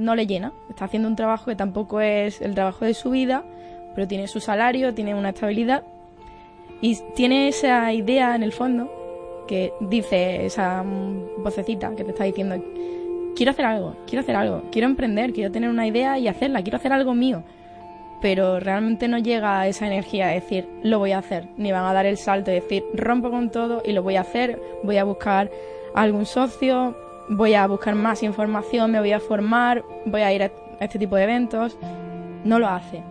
[0.00, 0.52] no le llena.
[0.68, 3.44] Está haciendo un trabajo que tampoco es el trabajo de su vida,
[3.94, 5.84] pero tiene su salario, tiene una estabilidad
[6.80, 8.90] y tiene esa idea en el fondo
[9.46, 10.84] que dice esa
[11.38, 12.56] vocecita que te está diciendo,
[13.36, 16.78] quiero hacer algo, quiero hacer algo, quiero emprender, quiero tener una idea y hacerla, quiero
[16.78, 17.42] hacer algo mío.
[18.22, 21.84] Pero realmente no llega a esa energía de decir, lo voy a hacer, ni van
[21.84, 24.98] a dar el salto de decir, rompo con todo y lo voy a hacer, voy
[24.98, 25.50] a buscar
[25.94, 26.96] algún socio,
[27.30, 31.16] voy a buscar más información, me voy a formar, voy a ir a este tipo
[31.16, 31.78] de eventos.
[32.44, 33.02] No lo hace.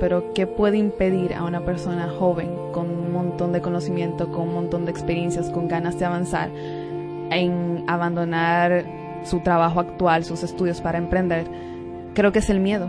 [0.00, 4.54] pero ¿qué puede impedir a una persona joven con un montón de conocimiento, con un
[4.54, 6.50] montón de experiencias, con ganas de avanzar,
[7.30, 8.84] en abandonar
[9.22, 11.46] su trabajo actual, sus estudios para emprender?
[12.12, 12.88] Creo que es el miedo.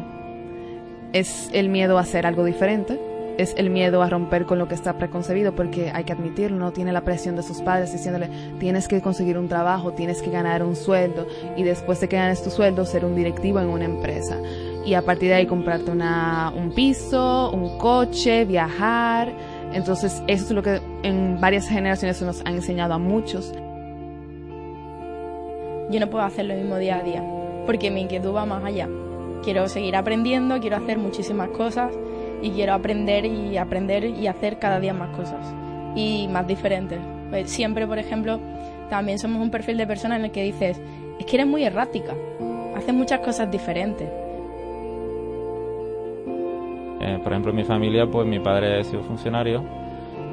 [1.13, 2.99] Es el miedo a hacer algo diferente,
[3.37, 6.71] es el miedo a romper con lo que está preconcebido, porque hay que admitirlo, no
[6.71, 10.63] tiene la presión de sus padres diciéndole tienes que conseguir un trabajo, tienes que ganar
[10.63, 14.37] un sueldo y después de que ganes tu sueldo ser un directivo en una empresa
[14.85, 19.33] y a partir de ahí comprarte una, un piso, un coche, viajar.
[19.73, 23.51] Entonces eso es lo que en varias generaciones nos han enseñado a muchos.
[25.89, 27.23] Yo no puedo hacer lo mismo día a día
[27.65, 28.87] porque mi inquietud va más allá.
[29.43, 31.91] Quiero seguir aprendiendo, quiero hacer muchísimas cosas
[32.45, 35.53] y quiero aprender y aprender y hacer cada día más cosas
[35.95, 36.99] y más diferentes.
[37.29, 38.39] Pues siempre, por ejemplo,
[38.89, 40.79] también somos un perfil de persona en el que dices,
[41.19, 42.13] es que eres muy errática,
[42.75, 44.07] haces muchas cosas diferentes
[47.01, 49.63] eh, por ejemplo, en mi familia, pues mi padre ha sido funcionario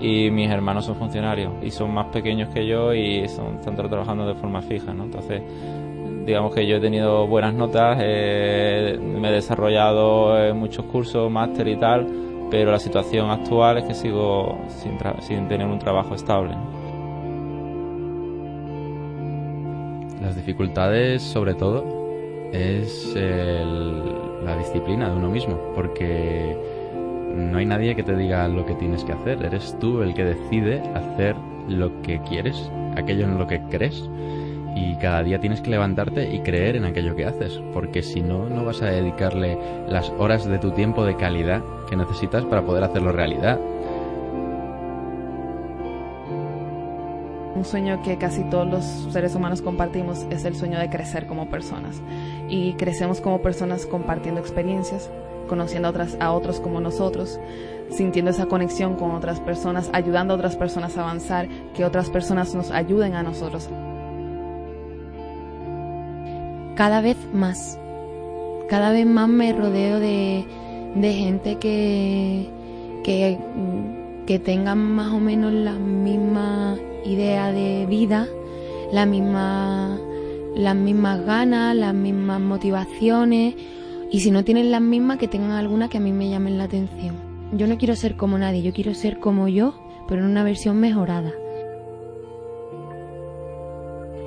[0.00, 4.27] y mis hermanos son funcionarios y son más pequeños que yo y son, están trabajando
[4.27, 5.05] de forma fija, ¿no?
[5.05, 5.42] Entonces,
[6.25, 11.77] digamos que yo he tenido buenas notas, me he desarrollado en muchos cursos, máster y
[11.77, 12.06] tal,
[12.51, 16.55] pero la situación actual es que sigo sin, sin tener un trabajo estable.
[20.20, 21.84] Las dificultades, sobre todo,
[22.53, 26.57] es el la disciplina de uno mismo, porque
[27.35, 30.25] no hay nadie que te diga lo que tienes que hacer, eres tú el que
[30.25, 31.36] decide hacer
[31.69, 34.08] lo que quieres, aquello en lo que crees.
[34.74, 38.48] Y cada día tienes que levantarte y creer en aquello que haces, porque si no,
[38.48, 42.84] no vas a dedicarle las horas de tu tiempo de calidad que necesitas para poder
[42.84, 43.60] hacerlo realidad.
[47.55, 51.48] Un sueño que casi todos los seres humanos compartimos es el sueño de crecer como
[51.48, 52.02] personas
[52.48, 55.10] y crecemos como personas compartiendo experiencias,
[55.48, 57.39] conociendo a, otras, a otros como nosotros,
[57.90, 62.54] sintiendo esa conexión con otras personas, ayudando a otras personas a avanzar, que otras personas
[62.54, 63.68] nos ayuden a nosotros.
[66.77, 67.78] Cada vez más,
[68.68, 70.44] cada vez más me rodeo de,
[70.94, 72.48] de gente que,
[73.05, 73.38] que,
[74.27, 78.27] que tengan más o menos la misma idea de vida,
[78.92, 79.98] la misma
[80.55, 83.54] las mismas ganas, las mismas motivaciones
[84.10, 86.64] y si no tienen las mismas que tengan alguna que a mí me llamen la
[86.64, 87.16] atención.
[87.52, 89.74] Yo no quiero ser como nadie, yo quiero ser como yo,
[90.08, 91.33] pero en una versión mejorada.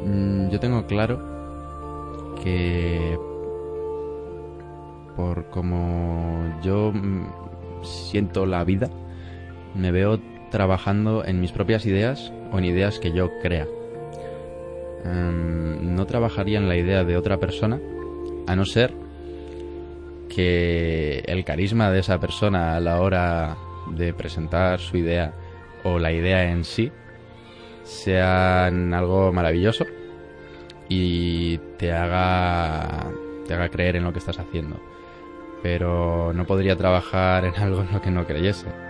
[0.06, 1.35] Mm, yo tengo claro
[2.46, 3.18] que
[5.16, 8.90] por como yo mm, siento la vida,
[9.74, 10.20] me veo
[10.52, 13.68] trabajando en mis propias ideas o en ideas que yo crea.
[15.04, 17.80] Em, no trabajaría en la idea de otra persona
[18.48, 18.94] a no ser
[20.30, 23.58] que el carisma de esa persona a la hora
[23.92, 25.34] de presentar su idea
[25.84, 26.92] o la idea en sí
[27.84, 29.86] sean algo maravilloso
[30.90, 33.12] y te haga
[33.48, 34.80] te haga creer en lo que estás haciendo.
[35.64, 38.85] Pero no podría trabajar en algo en lo que no creyese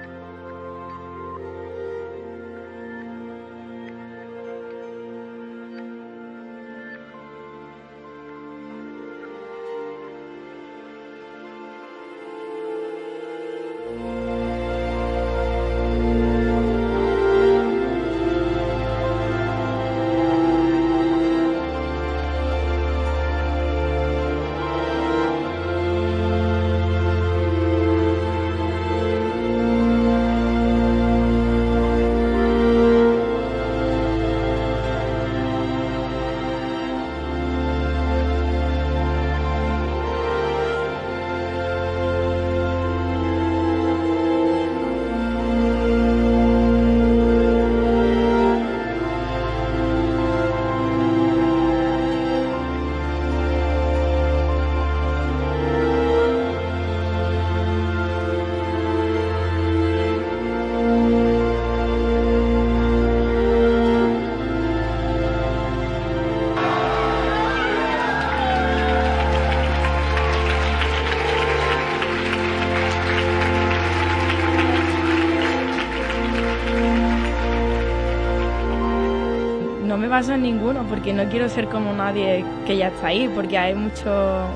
[80.16, 83.76] baso en ninguno porque no quiero ser como nadie que ya está ahí, porque hay
[83.76, 84.48] mucho,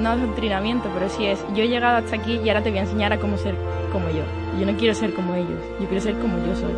[0.00, 2.82] no adoctrinamiento, pero sí es, yo he llegado hasta aquí y ahora te voy a
[2.82, 3.54] enseñar a cómo ser
[3.92, 4.24] como yo.
[4.58, 6.74] Yo no quiero ser como ellos, yo quiero ser como yo soy.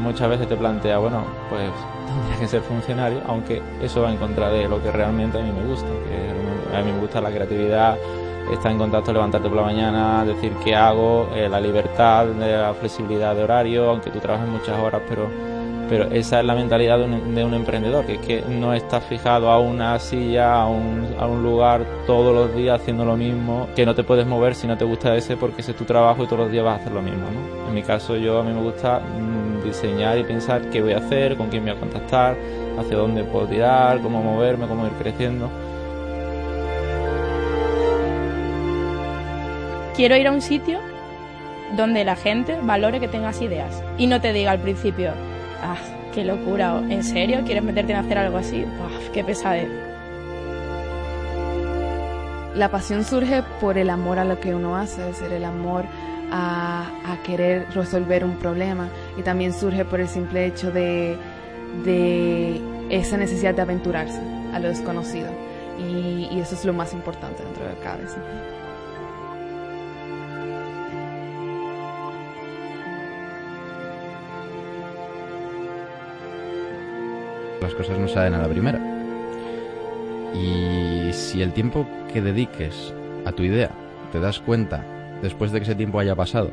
[0.00, 1.70] muchas veces te plantea, bueno, pues
[2.08, 5.52] tendría que ser funcionario, aunque eso va en contra de lo que realmente a mí
[5.52, 7.96] me gusta, que a mí me gusta la creatividad,
[8.54, 12.74] estar en contacto, levantarte por la mañana, decir qué hago, eh, la libertad, de la
[12.74, 15.28] flexibilidad de horario, aunque tú trabajes muchas horas, pero
[15.92, 19.04] pero esa es la mentalidad de un, de un emprendedor, que es que no estás
[19.04, 23.68] fijado a una silla, a un, a un lugar todos los días haciendo lo mismo,
[23.76, 26.24] que no te puedes mover si no te gusta ese porque ese es tu trabajo
[26.24, 27.68] y todos los días vas a hacer lo mismo, ¿no?
[27.68, 30.96] En mi caso yo a mí me gusta mm, diseñar y pensar qué voy a
[30.96, 32.38] hacer, con quién voy a contactar,
[32.78, 35.50] hacia dónde puedo tirar, cómo moverme, cómo ir creciendo.
[39.94, 40.80] Quiero ir a un sitio
[41.76, 45.12] donde la gente valore que tengas ideas y no te diga al principio,
[45.62, 45.76] ah,
[46.14, 48.64] qué locura, o, ¿en serio quieres meterte en hacer algo así?
[48.64, 49.68] Uf, qué pesadez.
[52.54, 55.84] La pasión surge por el amor a lo que uno hace, es decir, el amor
[56.30, 58.88] a, a querer resolver un problema
[59.18, 61.16] y también surge por el simple hecho de,
[61.84, 62.60] de
[62.90, 64.20] esa necesidad de aventurarse
[64.54, 65.28] a lo desconocido
[65.78, 68.16] y, y eso es lo más importante dentro de cada vez.
[77.62, 78.80] Las cosas no salen a la primera.
[80.34, 82.92] Y si el tiempo que dediques
[83.24, 83.70] a tu idea
[84.10, 84.84] te das cuenta,
[85.22, 86.50] después de que ese tiempo haya pasado,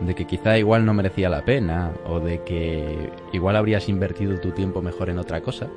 [0.00, 4.50] de que quizá igual no merecía la pena o de que igual habrías invertido tu
[4.50, 5.68] tiempo mejor en otra cosa,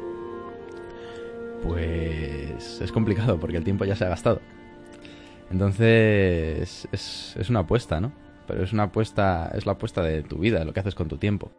[1.61, 4.41] pues es complicado porque el tiempo ya se ha gastado.
[5.51, 8.11] Entonces es, es una apuesta, ¿no?
[8.47, 11.17] Pero es una apuesta, es la apuesta de tu vida, lo que haces con tu
[11.17, 11.51] tiempo.